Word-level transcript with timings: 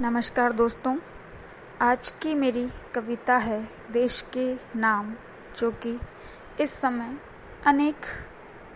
नमस्कार 0.00 0.52
दोस्तों, 0.52 0.98
आज 1.82 2.10
की 2.10 2.34
मेरी 2.34 2.68
कविता 2.94 3.36
है 3.36 3.68
देश 3.90 4.24
के 4.32 4.56
नाम, 4.76 5.14
जो 5.56 5.70
कि 5.70 6.00
इस 6.60 6.70
समय 6.70 7.16
अनेक 7.66 7.96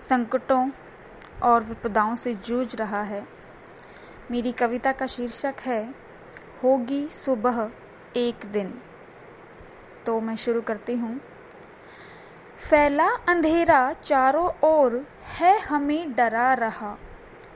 संकटों 0.01 0.71
और 1.43 1.65
विपदाओं 1.65 2.15
से 2.15 2.35
जूझ 2.35 2.77
रहा 2.77 3.03
है। 3.03 3.29
मेरी 4.31 4.53
कविता 4.53 4.93
का 4.93 5.07
शीर्षक 5.07 5.55
है, 5.61 5.95
होगी 6.63 7.09
सुबह 7.09 7.71
एक 8.17 8.47
दिन। 8.47 8.83
तो 10.07 10.21
मैं 10.21 10.37
शुरू 10.37 10.61
करती 10.61 10.95
हूँ। 10.95 11.21
फैला 12.71 13.09
अंधेरा 13.09 13.93
चारों 13.93 14.51
ओर, 14.65 15.07
है 15.23 15.59
हमें 15.59 16.13
डरा 16.13 16.55
रहा। 16.55 16.97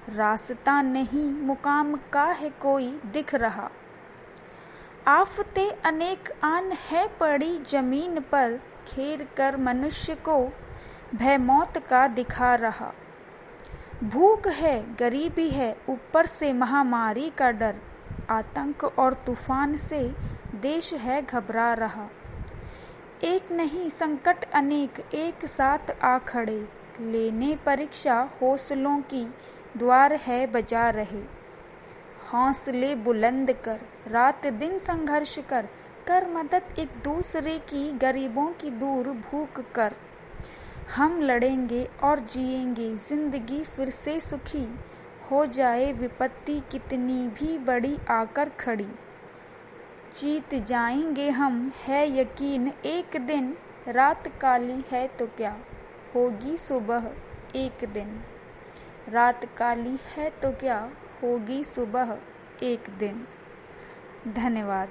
रास्ता 0.09 0.82
नहीं, 0.82 1.30
मुकाम 1.30 1.98
का 2.12 2.25
है 2.25 2.50
कोई, 2.50 3.00
दिख 3.07 3.34
रहा। 3.34 3.70
आफते 5.07 5.71
अनेक 5.71 6.32
आन 6.44 6.72
है 6.72 7.08
पड़ी 7.08 7.58
ज़मीन 7.58 8.21
पर 8.21 8.61
खेर 8.86 9.29
कर 9.36 9.57
मनुष्य 9.57 10.14
को 10.14 10.53
भय 11.14 11.39
मौत 11.39 11.79
का 11.79 12.08
दिखा 12.08 12.54
रहा। 12.54 12.93
भूख 14.04 14.49
है, 14.49 14.94
गरीबी 14.94 15.50
है, 15.50 15.77
ऊपर 15.89 16.27
से 16.27 16.52
महामारी 16.52 17.30
का 17.30 17.50
डर। 17.50 17.77
आतंक 18.30 18.85
और 18.85 19.14
तूफ़ान 19.14 19.77
से 19.77 20.14
देश 20.54 20.94
है 20.94 21.22
घबरा 21.22 21.75
रहा। 21.75 22.08
एक 23.25 23.52
नहीं, 23.52 23.88
संकट 23.88 24.44
अनेक, 24.52 25.14
एक 25.14 25.44
साथ 25.44 26.04
आ 26.04 26.18
खड़े। 26.18 26.68
लेने 27.00 27.58
परीक्षा, 27.66 28.30
हौसलों 28.43 28.99
की 28.99 29.35
द्वार 29.76 30.12
है 30.12 30.46
बजा 30.46 30.90
रहे। 30.90 31.22
हौसले 32.33 32.94
बुलंद 32.94 33.53
कर, 33.53 33.80
रात 34.08 34.47
दिन 34.47 34.78
संघर्ष 34.78 35.39
कर 35.39 35.69
कर 36.06 36.30
मदद 36.30 36.62
एक 36.78 36.89
दूसरे 37.05 37.58
की, 37.58 37.92
गरीबों 37.92 38.47
की 38.47 38.70
दूर 38.70 39.08
भूख 39.08 39.72
कर। 39.74 39.94
हम 40.97 41.20
लड़ेंगे 41.20 41.88
और 42.02 42.20
जिएँगे, 42.20 42.97
ज़िंदगी 42.97 43.64
फिर 43.64 43.91
से 43.91 44.20
सुखी। 44.20 44.78
हो 45.30 45.47
जाए 45.47 45.92
विपत्ति 45.92 46.62
कितनी 46.72 47.28
भी 47.28 47.58
बड़ी 47.58 47.98
आकर 48.10 48.48
खड़ी। 48.48 48.88
जीत 50.16 50.54
जाएँगे 50.54 51.30
हम, 51.30 51.72
है 51.86 52.20
यकीन, 52.20 52.72
एक 52.84 53.16
दिन, 53.16 53.56
रात 53.88 54.28
काली 54.28 54.84
है 54.92 55.08
तो 55.08 55.27
क्या? 55.27 55.56
होगी 56.14 56.56
सुबह, 56.56 57.10
एक 57.56 57.84
दिन। 57.92 58.22
रात 59.08 59.44
काली 59.56 59.98
है 60.16 60.30
तो 60.30 60.52
क्या 60.52 60.90
होगी 61.22 61.64
सुबह 61.64 62.18
एक 62.62 62.84
दिन? 62.98 63.26
धन्यवाद। 64.28 64.88